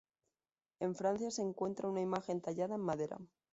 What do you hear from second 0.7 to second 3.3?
En Francia se encuentra una imagen tallada en madera.